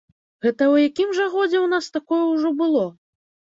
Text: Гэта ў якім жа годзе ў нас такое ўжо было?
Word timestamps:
Гэта 0.45 0.63
ў 0.73 0.87
якім 0.87 1.11
жа 1.19 1.27
годзе 1.35 1.57
ў 1.61 1.67
нас 1.75 1.93
такое 1.99 2.25
ўжо 2.33 2.55
было? 2.65 2.85